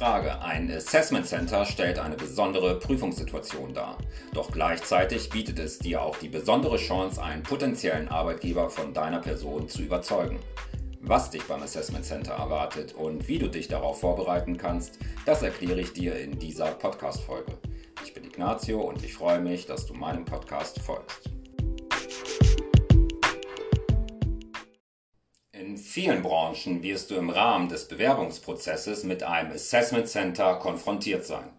[0.00, 0.40] Frage.
[0.40, 3.98] Ein Assessment Center stellt eine besondere Prüfungssituation dar.
[4.32, 9.68] Doch gleichzeitig bietet es dir auch die besondere Chance, einen potenziellen Arbeitgeber von deiner Person
[9.68, 10.38] zu überzeugen.
[11.02, 15.82] Was dich beim Assessment Center erwartet und wie du dich darauf vorbereiten kannst, das erkläre
[15.82, 17.52] ich dir in dieser Podcast-Folge.
[18.02, 21.28] Ich bin Ignazio und ich freue mich, dass du meinem Podcast folgst.
[25.90, 31.50] Vielen Branchen wirst du im Rahmen des Bewerbungsprozesses mit einem Assessment Center konfrontiert sein.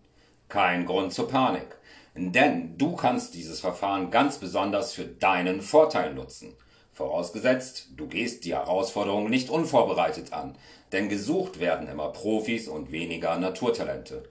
[0.48, 1.76] Kein Grund zur Panik,
[2.16, 6.56] denn du kannst dieses Verfahren ganz besonders für deinen Vorteil nutzen.
[6.94, 10.58] Vorausgesetzt, du gehst die Herausforderung nicht unvorbereitet an,
[10.94, 14.24] denn gesucht werden immer Profis und weniger Naturtalente.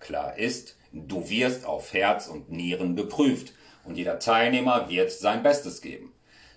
[0.00, 3.52] Klar ist, du wirst auf Herz und Nieren geprüft
[3.84, 6.14] und jeder Teilnehmer wird sein Bestes geben.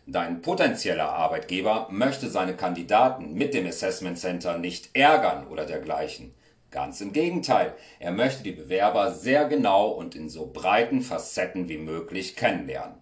[0.07, 6.35] Dein potenzieller Arbeitgeber möchte seine Kandidaten mit dem Assessment Center nicht ärgern oder dergleichen.
[6.69, 11.79] Ganz im Gegenteil, er möchte die Bewerber sehr genau und in so breiten Facetten wie
[11.79, 12.97] möglich kennenlernen.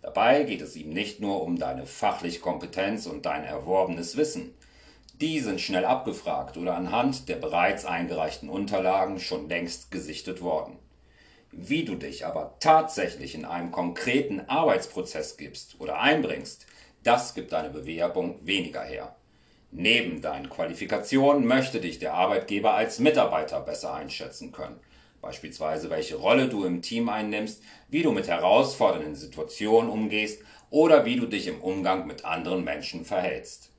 [0.00, 4.54] Dabei geht es ihm nicht nur um deine fachliche Kompetenz und dein erworbenes Wissen.
[5.20, 10.78] Die sind schnell abgefragt oder anhand der bereits eingereichten Unterlagen schon längst gesichtet worden.
[11.50, 16.66] Wie du dich aber tatsächlich in einem konkreten Arbeitsprozess gibst oder einbringst,
[17.02, 19.16] das gibt deine Bewerbung weniger her.
[19.70, 24.80] Neben deinen Qualifikationen möchte dich der Arbeitgeber als Mitarbeiter besser einschätzen können.
[25.20, 31.16] Beispielsweise welche Rolle du im Team einnimmst, wie du mit herausfordernden Situationen umgehst oder wie
[31.16, 33.72] du dich im Umgang mit anderen Menschen verhältst.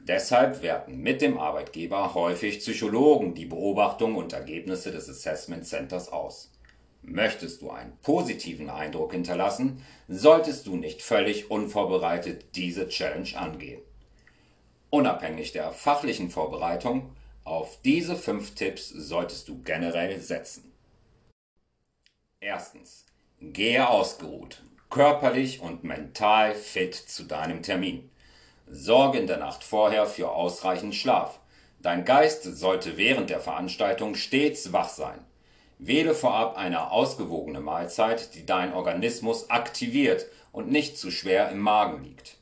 [0.00, 6.53] Deshalb werten mit dem Arbeitgeber häufig Psychologen die Beobachtung und Ergebnisse des Assessment Centers aus.
[7.06, 13.82] Möchtest du einen positiven Eindruck hinterlassen, solltest du nicht völlig unvorbereitet diese Challenge angehen.
[14.88, 20.72] Unabhängig der fachlichen Vorbereitung, auf diese fünf Tipps solltest du generell setzen.
[22.40, 23.04] Erstens.
[23.40, 28.10] Gehe ausgeruht, körperlich und mental fit zu deinem Termin.
[28.66, 31.38] Sorge in der Nacht vorher für ausreichend Schlaf.
[31.82, 35.18] Dein Geist sollte während der Veranstaltung stets wach sein.
[35.78, 42.04] Wähle vorab eine ausgewogene Mahlzeit, die deinen Organismus aktiviert und nicht zu schwer im Magen
[42.04, 42.36] liegt.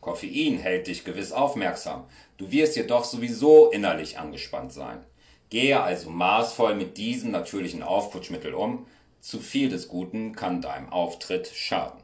[0.00, 2.04] Koffein hält dich gewiss aufmerksam,
[2.38, 5.04] du wirst jedoch sowieso innerlich angespannt sein.
[5.50, 8.86] Gehe also maßvoll mit diesem natürlichen Aufputschmittel um,
[9.20, 12.00] zu viel des Guten kann deinem Auftritt schaden.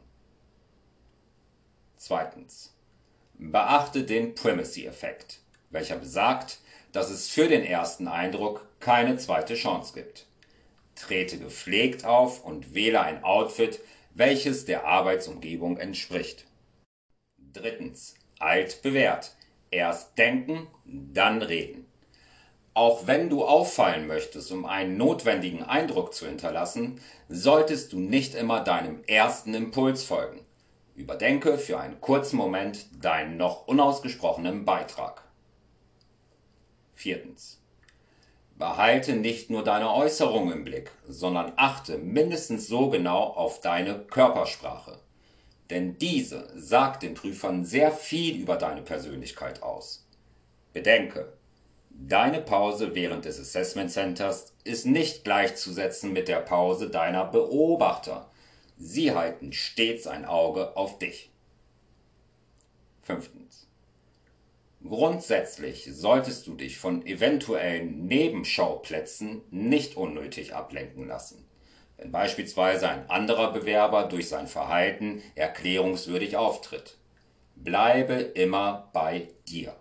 [1.97, 2.75] Zweitens.
[3.37, 5.41] Beachte den Primacy-Effekt,
[5.71, 6.59] welcher besagt,
[6.93, 10.27] dass es für den ersten Eindruck keine zweite Chance gibt.
[10.95, 13.81] Trete gepflegt auf und wähle ein Outfit,
[14.15, 16.47] welches der Arbeitsumgebung entspricht.
[17.53, 18.15] Drittens.
[18.39, 19.35] Alt bewährt.
[19.71, 21.87] Erst denken, dann reden.
[22.75, 28.65] Auch wenn du auffallen möchtest, um einen notwendigen Eindruck zu hinterlassen, solltest du nicht immer
[28.65, 30.45] deinem ersten Impuls folgen.
[30.97, 35.23] Überdenke für einen kurzen Moment deinen noch unausgesprochenen Beitrag.
[38.57, 45.01] Behalte nicht nur deine Äußerung im Blick, sondern achte mindestens so genau auf deine Körpersprache.
[45.71, 50.07] Denn diese sagt den Prüfern sehr viel über deine Persönlichkeit aus.
[50.73, 51.33] Bedenke,
[51.91, 58.31] deine Pause während des Assessment Centers ist nicht gleichzusetzen mit der Pause deiner Beobachter.
[58.79, 61.33] Sie halten stets ein Auge auf dich.
[63.03, 63.67] Fünftens.
[64.87, 71.49] Grundsätzlich solltest du dich von eventuellen Nebenschauplätzen nicht unnötig ablenken lassen.
[71.97, 76.99] Wenn beispielsweise ein anderer Bewerber durch sein Verhalten erklärungswürdig auftritt.
[77.57, 79.75] Bleibe immer bei dir.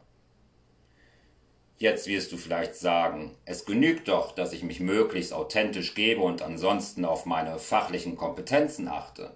[1.78, 6.42] Jetzt wirst du vielleicht sagen, es genügt doch, dass ich mich möglichst authentisch gebe und
[6.42, 9.36] ansonsten auf meine fachlichen Kompetenzen achte.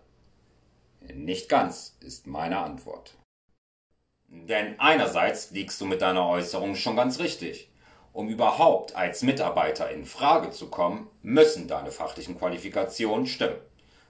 [1.13, 3.16] Nicht ganz, ist meine Antwort.
[4.29, 7.69] Denn einerseits liegst du mit deiner Äußerung schon ganz richtig.
[8.13, 13.57] Um überhaupt als Mitarbeiter in Frage zu kommen, müssen deine fachlichen Qualifikationen stimmen.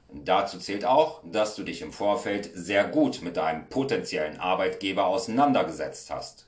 [0.09, 6.09] Dazu zählt auch, dass du dich im Vorfeld sehr gut mit deinem potenziellen Arbeitgeber auseinandergesetzt
[6.09, 6.47] hast.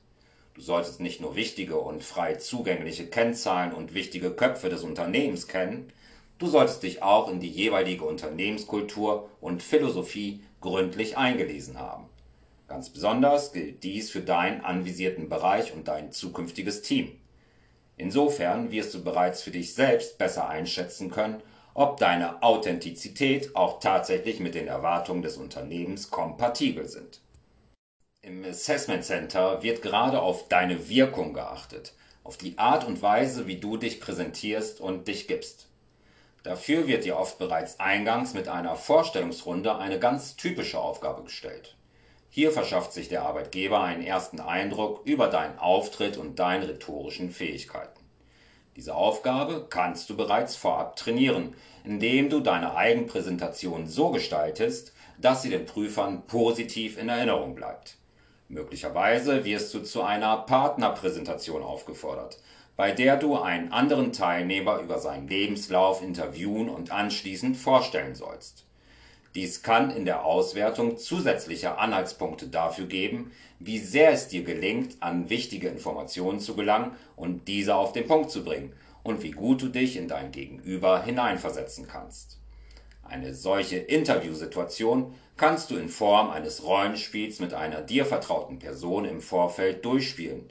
[0.54, 5.92] Du solltest nicht nur wichtige und frei zugängliche Kennzahlen und wichtige Köpfe des Unternehmens kennen,
[6.38, 12.09] du solltest dich auch in die jeweilige Unternehmenskultur und Philosophie gründlich eingelesen haben.
[12.70, 17.20] Ganz besonders gilt dies für deinen anvisierten Bereich und dein zukünftiges Team.
[17.98, 21.42] Insofern wirst du bereits für dich selbst besser einschätzen können,
[21.74, 27.22] ob deine Authentizität auch tatsächlich mit den Erwartungen des Unternehmens kompatibel sind.
[28.22, 31.94] Im Assessment Center wird gerade auf deine Wirkung geachtet,
[32.24, 35.70] auf die Art und Weise, wie du dich präsentierst und dich gibst.
[36.44, 41.76] Dafür wird dir oft bereits eingangs mit einer Vorstellungsrunde eine ganz typische Aufgabe gestellt.
[42.32, 48.00] Hier verschafft sich der Arbeitgeber einen ersten Eindruck über deinen Auftritt und deine rhetorischen Fähigkeiten.
[48.76, 55.50] Diese Aufgabe kannst du bereits vorab trainieren, indem du deine Eigenpräsentation so gestaltest, dass sie
[55.50, 57.98] den Prüfern positiv in Erinnerung bleibt.
[58.48, 62.40] Möglicherweise wirst du zu einer Partnerpräsentation aufgefordert,
[62.76, 68.66] bei der du einen anderen Teilnehmer über seinen Lebenslauf interviewen und anschließend vorstellen sollst.
[69.36, 75.30] Dies kann in der Auswertung zusätzliche Anhaltspunkte dafür geben, wie sehr es dir gelingt, an
[75.30, 78.74] wichtige Informationen zu gelangen und diese auf den Punkt zu bringen
[79.04, 82.40] und wie gut du dich in dein Gegenüber hineinversetzen kannst.
[83.04, 89.22] Eine solche Interviewsituation kannst du in Form eines Rollenspiels mit einer dir vertrauten Person im
[89.22, 90.46] Vorfeld durchspielen.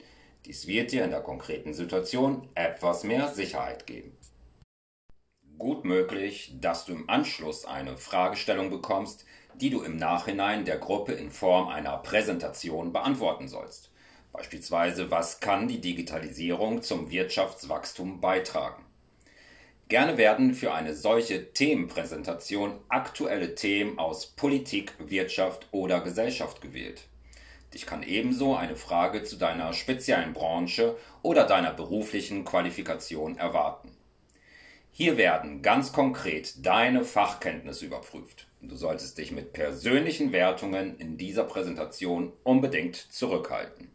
[0.45, 4.18] Dies wird dir in der konkreten Situation etwas mehr Sicherheit geben
[5.59, 11.11] gut möglich, dass du im Anschluss eine Fragestellung bekommst, die du im Nachhinein der Gruppe
[11.11, 13.91] in Form einer Präsentation beantworten sollst.
[14.31, 18.85] Beispielsweise, was kann die Digitalisierung zum Wirtschaftswachstum beitragen?
[19.89, 27.07] Gerne werden für eine solche Themenpräsentation aktuelle Themen aus Politik, Wirtschaft oder Gesellschaft gewählt.
[27.73, 33.98] Dich kann ebenso eine Frage zu deiner speziellen Branche oder deiner beruflichen Qualifikation erwarten.
[35.01, 38.47] Hier werden ganz konkret deine Fachkenntnisse überprüft.
[38.59, 43.89] Du solltest dich mit persönlichen Wertungen in dieser Präsentation unbedingt zurückhalten.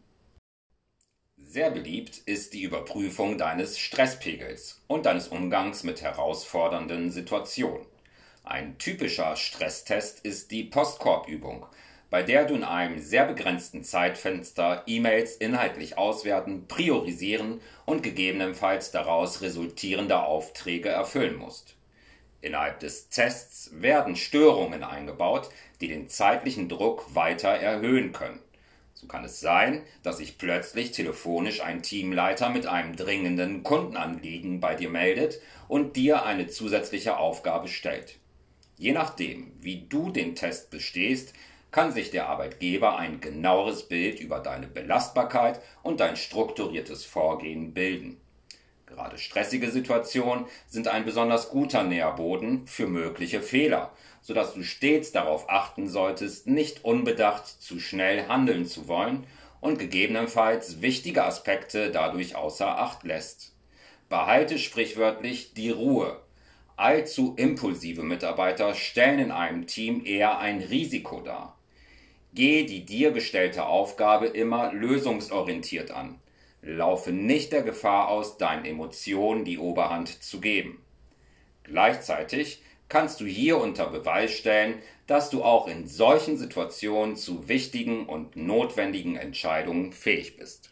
[1.37, 7.85] Sehr beliebt ist die Überprüfung deines Stresspegels und deines Umgangs mit herausfordernden Situationen.
[8.43, 11.67] Ein typischer Stresstest ist die Postkorbübung,
[12.15, 19.41] bei der du in einem sehr begrenzten Zeitfenster E-Mails inhaltlich auswerten, priorisieren und gegebenenfalls daraus
[19.41, 21.75] resultierende Aufträge erfüllen musst.
[22.39, 25.49] Innerhalb des Tests werden Störungen eingebaut,
[25.81, 28.39] die den zeitlichen Druck weiter erhöhen können.
[28.93, 34.75] So kann es sein, dass sich plötzlich telefonisch ein Teamleiter mit einem dringenden Kundenanliegen bei
[34.75, 38.19] dir meldet und dir eine zusätzliche Aufgabe stellt.
[38.77, 41.33] Je nachdem, wie du den Test bestehst,
[41.75, 48.15] kann sich der Arbeitgeber ein genaueres Bild über deine Belastbarkeit und dein strukturiertes Vorgehen bilden.
[48.85, 53.91] Gerade stressige Situationen sind ein besonders guter Nährboden für mögliche Fehler,
[54.21, 59.27] sodass du stets darauf achten solltest, nicht unbedacht zu schnell handeln zu wollen
[59.59, 63.53] und gegebenenfalls wichtige Aspekte dadurch außer Acht lässt.
[64.07, 66.21] Behalte sprichwörtlich die Ruhe.
[66.77, 71.57] Allzu impulsive Mitarbeiter stellen in einem Team eher ein Risiko dar.
[72.35, 76.19] Gehe die dir gestellte Aufgabe immer lösungsorientiert an.
[76.61, 80.83] Laufe nicht der Gefahr aus, deinen Emotionen die Oberhand zu geben.
[81.63, 88.05] Gleichzeitig kannst du hier unter Beweis stellen, dass du auch in solchen Situationen zu wichtigen
[88.05, 90.71] und notwendigen Entscheidungen fähig bist.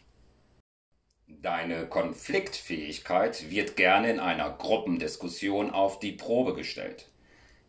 [1.26, 7.08] Deine Konfliktfähigkeit wird gerne in einer Gruppendiskussion auf die Probe gestellt.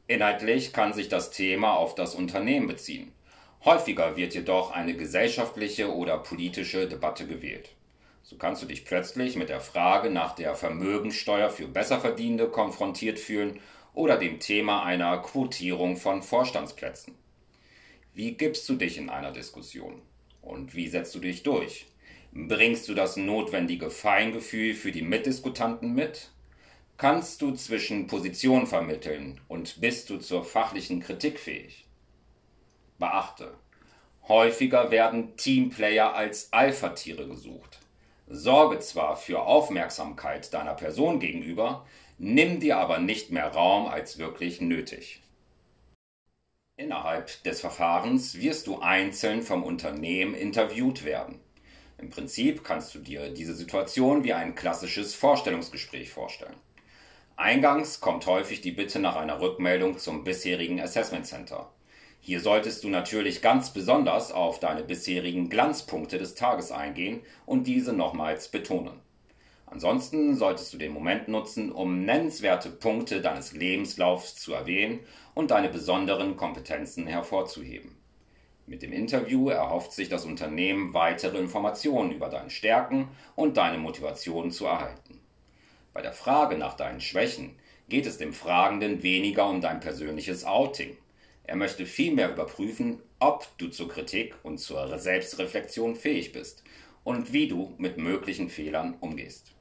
[0.07, 3.13] Inhaltlich kann sich das Thema auf das Unternehmen beziehen.
[3.65, 7.71] Häufiger wird jedoch eine gesellschaftliche oder politische Debatte gewählt.
[8.21, 13.59] So kannst du dich plötzlich mit der Frage nach der Vermögensteuer für Besserverdienende konfrontiert fühlen
[13.95, 17.15] oder dem Thema einer Quotierung von Vorstandsplätzen.
[18.13, 19.99] Wie gibst du dich in einer Diskussion?
[20.43, 21.87] Und wie setzt du dich durch?
[22.33, 26.29] Bringst du das notwendige Feingefühl für die Mitdiskutanten mit?
[26.97, 31.85] Kannst du zwischen Positionen vermitteln und bist du zur fachlichen Kritik fähig?
[32.97, 33.53] Beachte,
[34.27, 37.79] häufiger werden Teamplayer als Alpha-Tiere gesucht.
[38.27, 41.85] Sorge zwar für Aufmerksamkeit deiner Person gegenüber,
[42.17, 45.21] nimm dir aber nicht mehr Raum als wirklich nötig.
[46.77, 51.39] Innerhalb des Verfahrens wirst du einzeln vom Unternehmen interviewt werden.
[51.97, 56.55] Im Prinzip kannst du dir diese Situation wie ein klassisches Vorstellungsgespräch vorstellen.
[57.37, 61.69] Eingangs kommt häufig die Bitte nach einer Rückmeldung zum bisherigen Assessment Center.
[62.25, 67.93] Hier solltest du natürlich ganz besonders auf deine bisherigen Glanzpunkte des Tages eingehen und diese
[67.93, 68.99] nochmals betonen.
[69.67, 75.01] Ansonsten solltest du den Moment nutzen, um nennenswerte Punkte deines Lebenslaufs zu erwähnen
[75.35, 77.95] und deine besonderen Kompetenzen hervorzuheben.
[78.65, 84.49] Mit dem Interview erhofft sich das Unternehmen weitere Informationen über deine Stärken und deine Motivation
[84.49, 85.19] zu erhalten.
[85.93, 87.55] Bei der Frage nach deinen Schwächen
[87.87, 90.97] geht es dem Fragenden weniger um dein persönliches Outing.
[91.47, 96.63] Er möchte vielmehr überprüfen, ob du zur Kritik und zur Selbstreflexion fähig bist
[97.03, 99.53] und wie du mit möglichen Fehlern umgehst.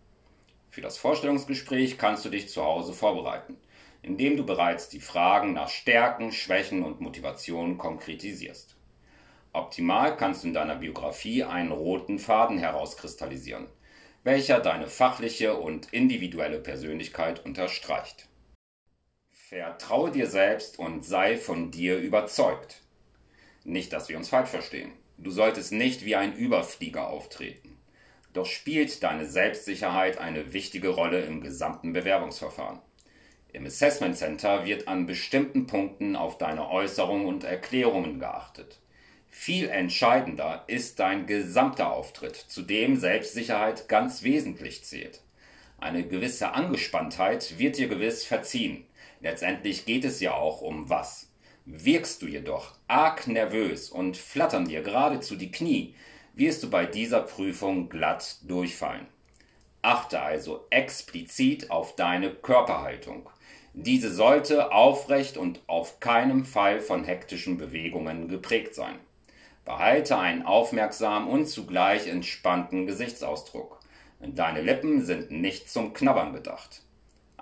[0.70, 3.58] Für das Vorstellungsgespräch kannst du dich zu Hause vorbereiten,
[4.02, 8.76] indem du bereits die Fragen nach Stärken, Schwächen und Motivation konkretisierst.
[9.52, 13.68] Optimal kannst du in deiner Biografie einen roten Faden herauskristallisieren,
[14.24, 18.28] welcher deine fachliche und individuelle Persönlichkeit unterstreicht.
[19.54, 22.82] Vertraue dir selbst und sei von dir überzeugt.
[23.62, 24.90] Nicht, dass wir uns falsch verstehen.
[25.16, 27.78] Du solltest nicht wie ein Überflieger auftreten.
[28.32, 32.80] Doch spielt deine Selbstsicherheit eine wichtige Rolle im gesamten Bewerbungsverfahren.
[33.52, 38.80] Im Assessment Center wird an bestimmten Punkten auf deine Äußerungen und Erklärungen geachtet.
[39.28, 45.20] Viel entscheidender ist dein gesamter Auftritt, zu dem Selbstsicherheit ganz wesentlich zählt.
[45.78, 48.87] Eine gewisse Angespanntheit wird dir gewiss verziehen.
[49.24, 51.30] Letztendlich geht es ja auch um was.
[51.64, 55.94] Wirkst du jedoch arg nervös und flattern dir geradezu die Knie,
[56.34, 59.06] wirst du bei dieser Prüfung glatt durchfallen.
[59.80, 63.30] Achte also explizit auf deine Körperhaltung.
[63.72, 68.96] Diese sollte aufrecht und auf keinen Fall von hektischen Bewegungen geprägt sein.
[69.64, 73.80] Behalte einen aufmerksamen und zugleich entspannten Gesichtsausdruck.
[74.20, 76.82] Deine Lippen sind nicht zum Knabbern bedacht.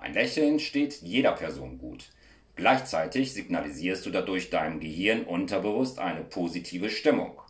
[0.03, 2.11] Ein Lächeln steht jeder Person gut.
[2.57, 7.41] Gleichzeitig signalisierst du dadurch deinem Gehirn unterbewusst eine positive Stimmung.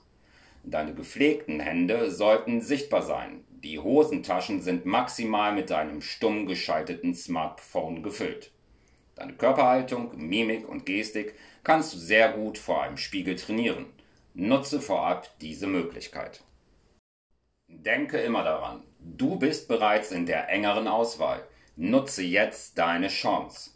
[0.62, 3.42] Deine gepflegten Hände sollten sichtbar sein.
[3.48, 8.50] Die Hosentaschen sind maximal mit deinem stumm geschalteten Smartphone gefüllt.
[9.14, 13.86] Deine Körperhaltung, Mimik und Gestik kannst du sehr gut vor einem Spiegel trainieren.
[14.34, 16.44] Nutze vorab diese Möglichkeit.
[17.66, 21.46] Denke immer daran, du bist bereits in der engeren Auswahl.
[21.76, 23.70] Nutze jetzt deine Chance.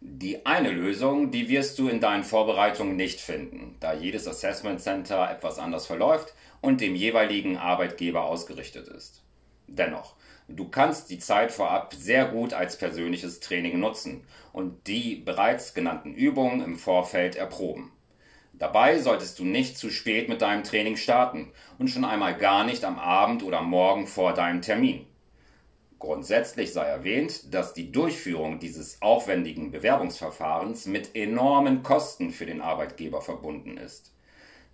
[0.00, 5.28] Die eine Lösung, die wirst du in deinen Vorbereitungen nicht finden, da jedes Assessment Center
[5.28, 9.24] etwas anders verläuft und dem jeweiligen Arbeitgeber ausgerichtet ist.
[9.66, 10.14] Dennoch,
[10.46, 16.14] du kannst die Zeit vorab sehr gut als persönliches Training nutzen und die bereits genannten
[16.14, 17.90] Übungen im Vorfeld erproben.
[18.52, 22.84] Dabei solltest du nicht zu spät mit deinem Training starten und schon einmal gar nicht
[22.84, 25.06] am Abend oder morgen vor deinem Termin.
[25.98, 33.22] Grundsätzlich sei erwähnt, dass die Durchführung dieses aufwendigen Bewerbungsverfahrens mit enormen Kosten für den Arbeitgeber
[33.22, 34.12] verbunden ist.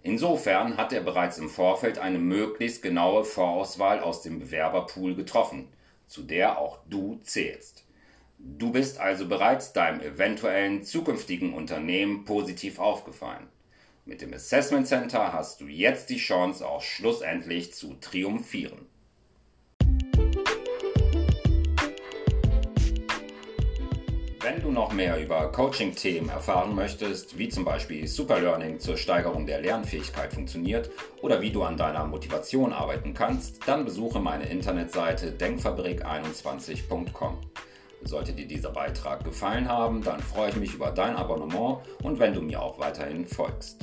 [0.03, 5.69] Insofern hat er bereits im Vorfeld eine möglichst genaue Vorauswahl aus dem Bewerberpool getroffen,
[6.09, 7.87] zu der auch du zählst.
[8.39, 13.47] Du bist also bereits deinem eventuellen zukünftigen Unternehmen positiv aufgefallen.
[14.05, 18.87] Mit dem Assessment Center hast du jetzt die Chance, auch schlussendlich zu triumphieren.
[24.43, 29.61] Wenn du noch mehr über Coaching-Themen erfahren möchtest, wie zum Beispiel Superlearning zur Steigerung der
[29.61, 37.39] Lernfähigkeit funktioniert oder wie du an deiner Motivation arbeiten kannst, dann besuche meine Internetseite denkfabrik21.com.
[38.03, 42.35] Sollte dir dieser Beitrag gefallen haben, dann freue ich mich über dein Abonnement und wenn
[42.35, 43.79] du mir auch weiterhin folgst.